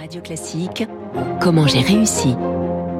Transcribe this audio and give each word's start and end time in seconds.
Radio 0.00 0.22
Classique, 0.22 0.86
comment 1.42 1.66
j'ai 1.66 1.82
réussi 1.82 2.34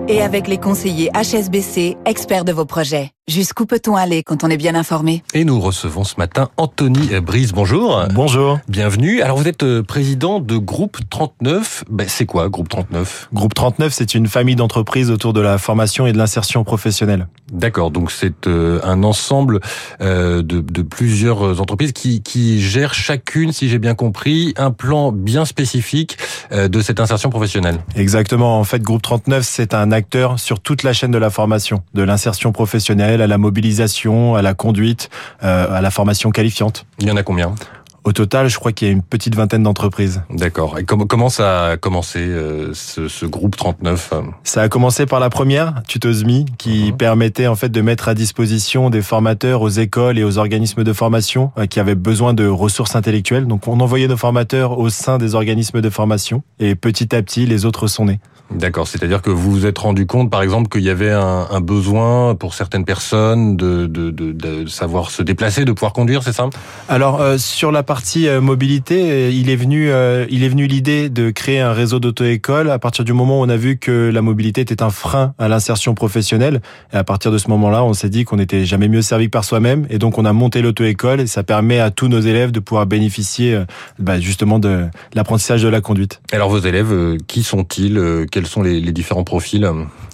Et 0.07 0.21
avec 0.21 0.47
les 0.47 0.59
conseillers 0.59 1.09
HSBC, 1.15 1.97
experts 2.05 2.45
de 2.45 2.53
vos 2.53 2.67
projets. 2.67 3.13
Jusqu'où 3.27 3.65
peut-on 3.65 3.95
aller 3.95 4.25
quand 4.25 4.43
on 4.43 4.49
est 4.49 4.57
bien 4.57 4.75
informé? 4.75 5.23
Et 5.35 5.45
nous 5.45 5.61
recevons 5.61 6.03
ce 6.03 6.17
matin 6.19 6.51
Anthony 6.57 7.21
Brise. 7.21 7.53
Bonjour. 7.53 8.05
Bonjour. 8.13 8.59
Bienvenue. 8.69 9.23
Alors 9.23 9.37
vous 9.37 9.47
êtes 9.47 9.63
euh, 9.63 9.85
président 9.85 10.41
de 10.41 10.57
Groupe 10.57 10.99
39. 11.09 11.85
Ben, 11.89 12.09
c'est 12.09 12.27
quoi 12.27 12.49
Groupe 12.49 12.69
39 12.69 13.29
Groupe 13.33 13.55
39, 13.55 13.93
c'est 13.93 14.17
une 14.17 14.27
famille 14.27 14.57
d'entreprises 14.57 15.13
autour 15.13 15.33
de 15.33 15.41
la 15.41 15.59
formation 15.59 16.09
et 16.09 16.13
de 16.13 16.19
l'insertion 16.19 16.65
professionnelle. 16.65 17.29
D'accord, 17.53 17.93
donc 17.93 18.11
c'est 18.11 18.49
euh, 18.49 18.81
un 18.83 19.05
ensemble 19.05 19.61
euh, 20.01 20.43
de, 20.43 20.61
de, 20.61 20.83
plusieurs 20.83 21.61
entreprises 21.61 21.93
qui, 21.93 22.23
qui 22.23 22.61
gèrent 22.61 22.95
chacune, 22.95 23.53
si 23.53 23.69
j'ai 23.69 23.79
bien 23.79 23.95
compris, 23.95 24.55
un 24.57 24.73
plan 24.73 25.13
bien 25.13 25.45
spécifique 25.45 26.17
de 26.51 26.81
cette 26.81 27.01
insertion 27.01 27.31
professionnelle. 27.31 27.79
Exactement. 27.95 28.59
En 28.59 28.65
fait, 28.65 28.83
Groupe 28.83 29.03
39, 29.03 29.45
c'est 29.45 29.75
un 29.75 29.93
acteur 29.93 30.39
sur 30.39 30.61
toute 30.61 30.83
la 30.83 30.93
chaîne 30.93 31.11
de 31.11 31.19
la 31.19 31.31
formation, 31.31 31.83
de 31.95 32.03
l'insertion 32.03 32.53
professionnelle 32.53 33.23
à 33.23 33.27
la 33.27 33.39
mobilisation, 33.39 34.35
à 34.35 34.43
la 34.43 34.55
conduite, 34.55 35.11
à 35.41 35.81
la 35.81 35.91
formation 35.91 36.31
qualifiante. 36.31 36.87
Il 36.99 37.09
y 37.09 37.11
en 37.11 37.17
a 37.17 37.23
combien? 37.23 37.55
Au 38.05 38.13
total, 38.13 38.49
je 38.49 38.59
crois 38.59 38.73
qu'il 38.73 38.89
y 38.89 38.91
a 38.91 38.93
une 38.93 39.03
petite 39.03 39.35
vingtaine 39.35 39.63
d'entreprises. 39.63 40.23
D'accord. 40.31 40.79
Et 40.79 40.85
comment, 40.85 41.07
comment 41.07 41.29
ça 41.29 41.67
a 41.67 41.77
commencé 41.77 42.19
euh, 42.19 42.73
ce, 42.75 43.09
ce, 43.09 43.27
groupe 43.27 43.57
39 43.57 44.15
Ça 44.45 44.63
a 44.63 44.69
commencé 44.69 45.07
par 45.07 45.21
la 45.21 45.31
première, 45.31 45.83
Tutosmi, 45.87 46.47
qui 46.59 46.91
-huh. 46.91 46.97
permettait 46.97 47.47
en 47.47 47.57
fait 47.57 47.69
de 47.69 47.81
mettre 47.81 48.09
à 48.09 48.15
disposition 48.15 48.91
des 48.91 49.03
formateurs 49.03 49.63
aux 49.63 49.69
écoles 49.69 50.19
et 50.19 50.25
aux 50.25 50.39
organismes 50.39 50.85
de 50.85 50.93
formation 50.93 51.53
euh, 51.59 51.67
qui 51.67 51.81
avaient 51.81 51.95
besoin 51.95 52.35
de 52.35 52.47
ressources 52.47 52.97
intellectuelles. 52.97 53.47
Donc 53.47 53.69
on 53.69 53.81
envoyait 53.81 54.09
nos 54.09 54.17
formateurs 54.17 54.79
au 54.79 54.89
sein 54.91 55.19
des 55.19 55.35
organismes 55.35 55.81
de 55.81 55.91
formation 55.91 56.43
et 56.59 56.75
petit 56.75 57.15
à 57.15 57.23
petit 57.23 57.47
les 57.47 57.65
autres 57.65 57.87
sont 57.87 58.07
nés. 58.07 58.21
D'accord, 58.51 58.89
c'est-à-dire 58.89 59.23
que 59.23 59.31
vous 59.31 59.53
vous 59.53 59.67
êtes 59.67 59.79
rendu 59.79 60.07
compte, 60.07 60.29
par 60.29 60.43
exemple, 60.43 60.69
qu'il 60.69 60.83
y 60.83 60.91
avait 60.91 61.13
un, 61.13 61.47
un, 61.51 61.61
besoin 61.61 62.35
pour 62.35 62.55
certaines 62.55 62.85
personnes 62.85 63.57
de, 63.57 63.87
de, 63.87 64.11
de, 64.11 64.33
de, 64.33 64.67
savoir 64.67 65.13
se 65.13 65.23
déplacer, 65.23 65.65
de 65.65 65.71
pouvoir 65.71 65.93
conduire, 65.93 66.25
c'est 66.25 66.33
ça? 66.33 66.51
Alors 66.89 67.21
euh, 67.21 67.39
sur 67.39 67.71
la 67.71 67.85
partie 67.91 68.29
euh, 68.29 68.41
mobilité, 68.41 69.33
il 69.33 69.51
est 69.51 69.57
venu, 69.57 69.91
euh, 69.91 70.25
il 70.31 70.45
est 70.45 70.49
venu 70.49 70.69
l'idée 70.69 71.09
de 71.09 71.31
créer 71.31 71.59
un 71.59 71.73
réseau 71.73 71.99
d'auto-école 71.99 72.71
à 72.71 72.79
partir 72.79 73.05
du 73.05 73.13
moment 73.13 73.41
où 73.41 73.45
on 73.45 73.49
a 73.49 73.57
vu 73.57 73.79
que 73.79 74.13
la 74.15 74.23
mobilité 74.23 74.61
était 74.61 74.85
un 74.85 74.91
frein 74.91 75.35
à 75.41 75.49
l'insertion 75.49 75.97
professionnelle. 75.97 76.61
Et 76.93 76.97
à 76.97 77.03
partir 77.03 77.33
de 77.33 77.39
ce 77.39 77.49
moment-là, 77.49 77.83
on 77.83 77.93
s'est 77.93 78.09
dit 78.09 78.25
qu'on 78.25 78.37
n'était 78.37 78.65
jamais 78.65 78.87
mieux 78.87 79.03
servi 79.03 79.25
que 79.25 79.31
par 79.31 79.43
soi-même, 79.43 79.89
et 79.91 79.99
donc 79.99 80.19
on 80.19 80.25
a 80.25 80.33
monté 80.33 80.63
l'auto-école 80.63 81.19
et 81.19 81.27
ça 81.27 81.43
permet 81.43 81.81
à 81.81 81.91
tous 81.91 82.07
nos 82.07 82.21
élèves 82.21 82.53
de 82.53 82.61
pouvoir 82.61 82.87
bénéficier 82.87 83.61
bah, 83.99 84.21
justement 84.21 84.61
de 84.61 84.85
l'apprentissage 85.15 85.65
de 85.65 85.69
la 85.69 85.81
conduite. 85.81 86.21
Alors 86.31 86.49
vos 86.49 86.61
élèves, 86.61 87.17
qui 87.27 87.43
sont-ils 87.43 88.01
quels 88.31 88.47
sont 88.47 88.63
les, 88.63 88.81
les 88.81 88.93
différents 88.93 89.25
profils 89.25 89.69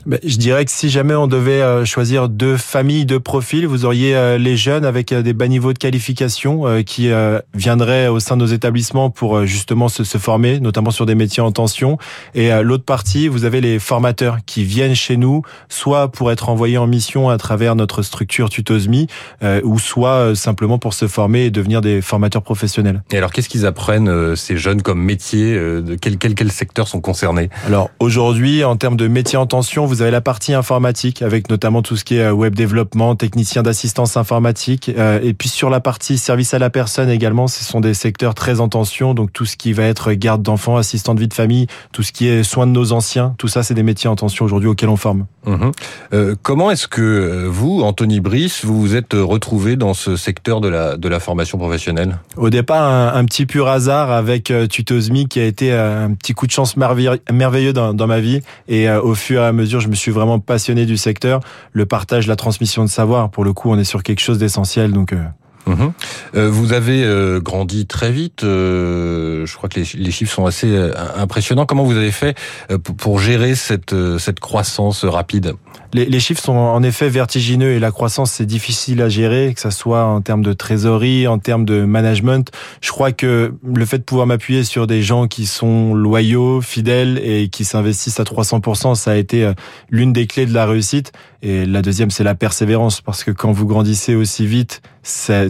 ben, 0.07 0.19
Je 0.25 0.37
dirais 0.39 0.65
que 0.65 0.71
si 0.71 0.89
jamais 0.89 1.15
on 1.15 1.27
devait 1.27 1.63
euh, 1.63 1.85
choisir 1.85 2.29
deux 2.29 2.57
familles 2.57 3.07
de 3.07 3.19
profils, 3.19 3.67
vous 3.67 3.85
auriez 3.85 4.17
euh, 4.17 4.39
les 4.39 4.57
jeunes 4.57 4.85
avec 4.85 5.13
euh, 5.13 5.23
des 5.23 5.33
bas 5.33 5.49
niveaux 5.49 5.73
de 5.73 5.79
qualification 5.79 6.83
qui 6.85 7.11
viendraient 7.67 8.07
au 8.07 8.21
sein 8.21 8.37
de 8.37 8.43
nos 8.43 8.47
établissements 8.47 9.11
pour 9.11 9.45
justement 9.45 9.89
se, 9.89 10.05
se 10.05 10.19
former, 10.19 10.61
notamment 10.61 10.93
sur 10.93 11.05
des 11.05 11.17
métiers 11.17 11.43
en 11.43 11.51
tension. 11.51 11.99
Et 12.37 12.53
l'autre 12.63 12.85
partie, 12.85 13.27
vous 13.27 13.45
avez 13.45 13.61
les 13.61 13.81
formateurs 13.81 14.39
qui 14.47 14.63
viennent 14.63 14.95
chez 14.95 15.17
nous, 15.17 15.43
soit 15.69 16.13
pour 16.13 16.31
être 16.31 16.49
envoyés 16.49 16.79
en 16.79 16.87
mission 16.87 17.29
à 17.29 17.39
travers 17.39 17.75
notre 17.75 18.03
structure 18.03 18.51
Tutosmi, 18.51 19.09
ou 19.65 19.81
soit 19.81 20.37
simplement 20.37 20.79
pour 20.79 20.95
se 20.95 21.09
former 21.09 21.47
et 21.47 21.51
devenir 21.51 21.81
des 21.81 22.03
formateurs 22.03 22.43
professionnels. 22.43 23.03
Et 23.11 23.19
alors, 23.19 23.33
qu'est-ce 23.33 23.49
qu'ils 23.49 23.67
apprennent 23.67 24.37
ces 24.37 24.57
jeunes 24.57 24.83
comme 24.83 25.03
métier 25.03 25.55
De 25.57 25.97
quels 26.01 26.19
quel, 26.19 26.37
quel 26.37 26.53
secteurs 26.53 26.87
sont 26.87 27.01
concernés? 27.01 27.51
Alors 27.67 27.91
aujourd'hui, 27.99 28.63
en 28.63 28.77
termes 28.77 28.97
de 28.97 29.09
métiers 29.09 29.39
en 29.39 29.47
tension, 29.47 29.87
vous 29.87 30.03
avez 30.03 30.13
la 30.13 30.21
partie 30.21 30.55
informatique 30.55 31.21
avec 31.21 31.51
notamment 31.51 31.83
tout 31.83 31.97
ce 31.97 32.05
qui 32.05 32.19
est 32.19 32.31
web 32.31 32.55
développement, 32.55 33.17
technicien 33.17 33.65
d'assistance 33.65 34.17
informatique. 34.17 34.89
Et 34.89 35.35
puis 35.35 35.49
sur 35.49 35.69
la 35.69 35.81
partie 35.81 36.17
service 36.17 36.55
à 36.55 36.61
la 36.61 36.71
personne 36.71 37.11
également, 37.11 37.49
ce 37.57 37.65
sont 37.65 37.81
des 37.81 37.95
secteurs 37.95 38.35
très 38.35 38.61
en 38.61 38.69
tension. 38.69 39.15
Donc 39.15 39.33
tout 39.33 39.45
ce 39.45 39.57
qui 39.57 39.73
va 39.73 39.85
être 39.85 40.13
garde 40.13 40.43
d'enfants, 40.43 40.77
assistant 40.77 41.15
de 41.15 41.21
vie 41.21 41.29
de 41.29 41.35
famille, 41.35 41.67
tout 41.93 42.03
ce 42.03 42.13
qui 42.13 42.27
est 42.27 42.43
soins 42.43 42.67
de 42.67 42.73
nos 42.73 42.93
anciens, 42.93 43.35
tout 43.39 43.49
ça, 43.49 43.63
c'est 43.63 43.75
des 43.75 43.83
métiers 43.83 44.09
en 44.09 44.17
tension 44.17 44.45
aujourd'hui 44.45 44.69
auxquels 44.69 44.89
on 44.89 44.97
forme. 44.97 45.27
Mmh. 45.45 45.71
Euh, 46.13 46.35
comment 46.43 46.71
est-ce 46.71 46.89
que 46.89 47.47
vous, 47.47 47.83
Anthony 47.83 48.21
Brice, 48.21 48.65
vous 48.65 48.81
vous 48.81 48.97
êtes 48.97 49.15
retrouvé 49.15 49.77
dans 49.77 49.95
ce 49.95 50.17
secteur 50.17 50.61
de 50.61 50.69
la, 50.69 50.97
de 50.97 51.09
la 51.09 51.21
formation 51.21 51.59
professionnelle? 51.59 52.19
Au 52.37 52.51
départ, 52.51 52.83
un, 52.83 53.15
un, 53.15 53.25
petit 53.25 53.47
pur 53.47 53.69
hasard 53.69 54.11
avec 54.11 54.53
Tutosmi 54.69 55.29
qui 55.29 55.41
a 55.41 55.45
été 55.45 55.73
un 55.73 56.15
petit 56.15 56.33
coup 56.33 56.47
de 56.47 56.53
chance 56.53 56.77
merveilleux 56.77 57.73
dans, 57.73 57.95
dans 57.95 58.07
ma 58.07 58.21
vie. 58.21 58.41
Et 58.69 58.89
euh, 58.89 59.01
au 59.01 59.15
fur 59.15 59.43
et 59.43 59.47
à 59.47 59.53
mesure, 59.53 59.81
je 59.81 59.89
me 59.89 59.95
suis 59.95 60.11
vraiment 60.11 60.39
passionné 60.39 60.87
du 60.87 60.97
secteur. 60.97 61.41
Le 61.73 61.87
partage, 61.87 62.27
la 62.27 62.37
transmission 62.37 62.85
de 62.85 62.91
savoir, 62.91 63.31
pour 63.31 63.45
le 63.45 63.53
coup, 63.53 63.71
on 63.71 63.79
est 63.79 63.85
sur 63.85 64.03
quelque 64.03 64.21
chose 64.21 64.39
d'essentiel. 64.39 64.93
Donc 64.93 65.13
euh... 65.13 65.23
Mmh. 65.67 65.89
Euh, 66.37 66.49
vous 66.49 66.73
avez 66.73 67.03
euh, 67.03 67.41
grandi 67.41 67.87
très 67.87 68.13
vite. 68.13 68.45
Euh, 68.45 69.45
je 69.47 69.57
crois 69.57 69.69
que 69.69 69.81
les, 69.81 69.87
les, 69.95 70.11
chiffres 70.13 70.33
sont 70.33 70.47
assez 70.47 70.69
euh, 70.69 70.93
impressionnants. 71.17 71.67
Comment 71.67 71.83
vous 71.83 71.97
avez 71.97 72.13
fait 72.13 72.37
euh, 72.71 72.79
pour 72.79 73.19
gérer 73.19 73.57
cette, 73.57 73.95
cette 74.19 74.39
croissance 74.39 75.05
rapide? 75.05 75.55
Les, 75.93 76.05
les, 76.05 76.21
chiffres 76.21 76.43
sont 76.43 76.57
en 76.57 76.83
effet 76.83 77.09
vertigineux 77.09 77.73
et 77.73 77.79
la 77.81 77.91
croissance 77.91 78.33
c'est 78.33 78.47
difficile 78.47 79.03
à 79.03 79.09
gérer, 79.09 79.55
que 79.55 79.61
ça 79.61 79.71
soit 79.71 80.05
en 80.05 80.21
termes 80.21 80.43
de 80.43 80.53
trésorerie, 80.53 81.27
en 81.27 81.39
termes 81.39 81.65
de 81.65 81.85
management. 81.85 82.51
Je 82.81 82.91
crois 82.91 83.11
que 83.11 83.55
le 83.65 83.87
fait 83.87 83.99
de 83.99 84.03
pouvoir 84.05 84.27
m'appuyer 84.27 84.63
sur 84.63 84.87
des 84.87 85.03
gens 85.03 85.27
qui 85.27 85.47
sont 85.47 85.95
loyaux, 85.95 86.61
fidèles 86.61 87.21
et 87.25 87.49
qui 87.49 87.65
s'investissent 87.65 88.21
à 88.21 88.25
300%, 88.25 88.95
ça 88.95 89.13
a 89.13 89.17
été 89.17 89.51
l'une 89.91 90.13
des 90.13 90.27
clés 90.27 90.47
de 90.47 90.55
la 90.55 90.67
réussite. 90.67 91.13
Et 91.43 91.67
la 91.67 91.83
deuxième, 91.83 92.11
c'est 92.11 92.25
la 92.25 92.35
persévérance, 92.35 93.01
parce 93.01 93.23
que 93.23 93.31
quand 93.31 93.53
vous 93.53 93.67
grandissez 93.67 94.15
aussi 94.15 94.47
vite, 94.47 94.83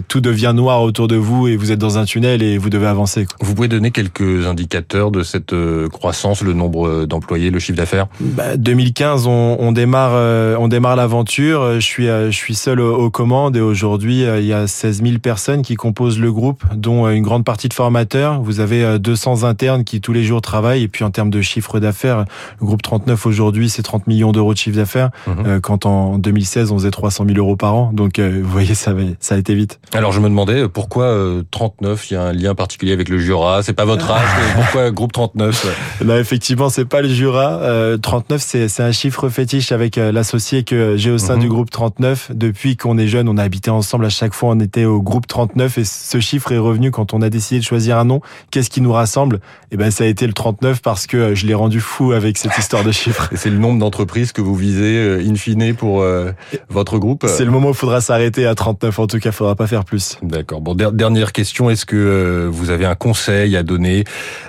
tout 0.07 0.21
devient 0.21 0.53
noir 0.55 0.81
autour 0.81 1.07
de 1.07 1.15
vous 1.15 1.47
et 1.47 1.55
vous 1.55 1.71
êtes 1.71 1.79
dans 1.79 1.97
un 1.97 2.05
tunnel 2.05 2.41
et 2.43 2.57
vous 2.57 2.69
devez 2.69 2.87
avancer. 2.87 3.25
Vous 3.41 3.55
pouvez 3.55 3.67
donner 3.67 3.91
quelques 3.91 4.45
indicateurs 4.45 5.11
de 5.11 5.23
cette 5.23 5.53
croissance, 5.91 6.41
le 6.41 6.53
nombre 6.53 7.05
d'employés, 7.05 7.49
le 7.49 7.59
chiffre 7.59 7.77
d'affaires? 7.77 8.07
Bah, 8.19 8.57
2015, 8.57 9.27
on, 9.27 9.57
on 9.59 9.71
démarre, 9.71 10.57
on 10.59 10.67
démarre 10.67 10.95
l'aventure. 10.95 11.75
Je 11.75 11.79
suis, 11.79 12.05
je 12.05 12.31
suis 12.31 12.55
seul 12.55 12.79
aux 12.79 13.09
commandes 13.09 13.57
et 13.57 13.61
aujourd'hui, 13.61 14.23
il 14.23 14.45
y 14.45 14.53
a 14.53 14.67
16 14.67 15.01
000 15.03 15.19
personnes 15.19 15.61
qui 15.61 15.75
composent 15.75 16.19
le 16.19 16.31
groupe, 16.31 16.63
dont 16.75 17.09
une 17.09 17.23
grande 17.23 17.43
partie 17.43 17.69
de 17.69 17.73
formateurs. 17.73 18.41
Vous 18.41 18.59
avez 18.59 18.99
200 18.99 19.43
internes 19.43 19.83
qui 19.83 20.01
tous 20.01 20.13
les 20.13 20.23
jours 20.23 20.41
travaillent 20.41 20.83
et 20.83 20.87
puis 20.87 21.03
en 21.03 21.11
termes 21.11 21.29
de 21.29 21.41
chiffre 21.41 21.79
d'affaires, 21.79 22.25
le 22.59 22.65
groupe 22.65 22.81
39 22.81 23.25
aujourd'hui, 23.25 23.69
c'est 23.69 23.83
30 23.83 24.07
millions 24.07 24.31
d'euros 24.31 24.53
de 24.53 24.59
chiffre 24.59 24.77
d'affaires. 24.77 25.09
Mmh. 25.27 25.59
Quand 25.61 25.85
en 25.85 26.17
2016, 26.17 26.71
on 26.71 26.77
faisait 26.77 26.91
300 26.91 27.25
000 27.27 27.37
euros 27.37 27.55
par 27.55 27.75
an. 27.75 27.91
Donc, 27.93 28.19
vous 28.19 28.49
voyez, 28.49 28.75
ça, 28.75 28.93
ça 29.19 29.35
a 29.35 29.37
été 29.37 29.46
vite. 29.55 29.79
Alors 29.93 30.11
je 30.11 30.19
me 30.19 30.29
demandais 30.29 30.67
pourquoi 30.67 31.05
euh, 31.05 31.43
39, 31.51 32.09
il 32.11 32.13
y 32.13 32.17
a 32.17 32.23
un 32.23 32.33
lien 32.33 32.55
particulier 32.55 32.93
avec 32.93 33.09
le 33.09 33.17
Jura, 33.19 33.63
c'est 33.63 33.73
pas 33.73 33.85
votre 33.85 34.09
âge, 34.11 34.27
pourquoi 34.55 34.91
groupe 34.97 35.11
39 35.13 36.03
Non, 36.05 36.17
effectivement, 36.17 36.69
c'est 36.69 36.85
pas 36.85 37.01
le 37.01 37.09
Jura. 37.09 37.59
Euh, 37.61 37.97
39, 37.97 38.41
c'est 38.41 38.79
un 38.81 38.91
chiffre 38.91 39.29
fétiche 39.29 39.71
avec 39.71 39.97
euh, 39.97 40.11
l'associé 40.11 40.63
que 40.63 40.97
j'ai 40.97 41.11
au 41.11 41.17
sein 41.17 41.35
Mhm. 41.35 41.41
du 41.41 41.49
groupe 41.49 41.69
39. 41.69 42.31
Depuis 42.33 42.77
qu'on 42.77 42.97
est 42.97 43.07
jeune, 43.07 43.27
on 43.29 43.37
a 43.37 43.43
habité 43.43 43.69
ensemble 43.69 44.05
à 44.05 44.09
chaque 44.09 44.33
fois, 44.33 44.49
on 44.49 44.59
était 44.59 44.85
au 44.85 45.01
groupe 45.01 45.27
39 45.27 45.77
et 45.77 45.83
ce 45.85 46.19
chiffre 46.19 46.51
est 46.51 46.57
revenu 46.57 46.91
quand 46.91 47.13
on 47.13 47.21
a 47.21 47.29
décidé 47.29 47.59
de 47.59 47.65
choisir 47.65 47.97
un 47.97 48.05
nom. 48.05 48.21
Qu'est-ce 48.51 48.69
qui 48.69 48.81
nous 48.81 48.91
rassemble? 48.91 49.39
Eh 49.71 49.77
ben, 49.77 49.91
ça 49.91 50.03
a 50.03 50.07
été 50.07 50.25
le 50.27 50.33
39 50.33 50.81
parce 50.81 51.07
que 51.07 51.35
je 51.35 51.45
l'ai 51.45 51.53
rendu 51.53 51.79
fou 51.79 52.11
avec 52.11 52.37
cette 52.37 52.57
histoire 52.57 52.83
de 52.83 52.91
chiffres. 52.91 53.29
C'est 53.35 53.49
le 53.49 53.57
nombre 53.57 53.79
d'entreprises 53.79 54.31
que 54.31 54.41
vous 54.41 54.55
visez 54.55 54.97
euh, 54.97 55.23
in 55.27 55.35
fine 55.35 55.73
pour 55.75 56.01
euh, 56.01 56.31
votre 56.69 56.97
groupe? 56.97 57.25
C'est 57.27 57.45
le 57.45 57.51
moment 57.51 57.67
où 57.67 57.71
il 57.71 57.77
faudra 57.77 58.01
s'arrêter 58.01 58.45
à 58.45 58.55
39. 58.55 58.99
En 58.99 59.07
tout 59.07 59.19
cas, 59.19 59.31
faudra 59.37 59.55
pas 59.55 59.67
faire 59.67 59.85
plus. 59.85 60.17
D'accord. 60.21 60.61
Bon, 60.61 60.75
der 60.75 60.91
dernière 60.91 61.31
question. 61.31 61.69
Est-ce 61.69 61.85
que 61.85 61.95
euh, 61.95 62.49
vous 62.51 62.69
avez 62.69 62.85
un 62.85 62.95
conseil 62.95 63.55
à 63.55 63.63
donner 63.63 64.03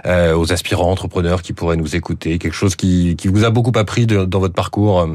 euh, 0.06 0.34
aux 0.36 0.52
aspirants 0.52 0.90
entrepreneurs 0.90 1.42
qui 1.42 1.52
pourraient 1.52 1.76
nous 1.76 1.94
écouter? 1.94 2.38
Quelque 2.38 2.54
chose 2.54 2.74
qui, 2.74 3.14
qui 3.16 3.28
vous 3.28 3.44
a 3.44 3.50
beaucoup 3.50 3.76
appris 3.76 4.06
de, 4.06 4.24
dans 4.24 4.40
votre 4.40 4.54
parcours? 4.54 5.06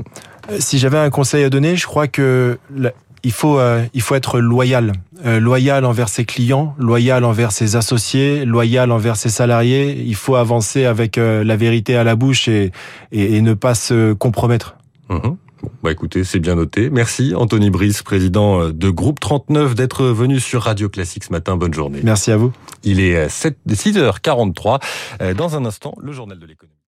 Si 0.59 0.77
j'avais 0.77 0.97
un 0.97 1.09
conseil 1.09 1.43
à 1.43 1.49
donner, 1.49 1.75
je 1.75 1.85
crois 1.85 2.07
que 2.07 2.57
la, 2.75 2.91
il 3.23 3.31
faut, 3.31 3.57
euh, 3.57 3.83
il 3.93 4.01
faut 4.01 4.15
être 4.15 4.39
loyal. 4.39 4.91
Euh, 5.25 5.39
loyal 5.39 5.85
envers 5.85 6.09
ses 6.09 6.25
clients, 6.25 6.75
loyal 6.77 7.23
envers 7.23 7.53
ses 7.53 7.77
associés, 7.77 8.43
loyal 8.43 8.91
envers 8.91 9.15
ses 9.15 9.29
salariés. 9.29 10.03
Il 10.05 10.15
faut 10.15 10.35
avancer 10.35 10.83
avec 10.85 11.17
euh, 11.17 11.43
la 11.43 11.55
vérité 11.55 11.95
à 11.95 12.03
la 12.03 12.15
bouche 12.15 12.49
et, 12.49 12.71
et, 13.13 13.37
et 13.37 13.41
ne 13.41 13.53
pas 13.53 13.75
se 13.75 14.11
compromettre. 14.13 14.75
Mmh. 15.09 15.35
Bon, 15.63 15.71
bah 15.81 15.91
écoutez, 15.91 16.23
c'est 16.23 16.39
bien 16.39 16.55
noté. 16.55 16.89
Merci 16.89 17.33
Anthony 17.35 17.69
Brice, 17.69 18.03
président 18.03 18.69
de 18.69 18.89
Groupe 18.89 19.19
39, 19.19 19.75
d'être 19.75 20.05
venu 20.05 20.39
sur 20.39 20.63
Radio 20.63 20.89
Classique 20.89 21.23
ce 21.23 21.31
matin. 21.31 21.55
Bonne 21.55 21.73
journée. 21.73 22.01
Merci 22.03 22.31
à 22.31 22.37
vous. 22.37 22.51
Il 22.83 22.99
est 22.99 23.29
7, 23.29 23.57
6h43. 23.67 25.33
Dans 25.35 25.55
un 25.55 25.65
instant, 25.65 25.95
le 25.99 26.11
journal 26.11 26.37
de 26.37 26.45
l'économie. 26.45 26.82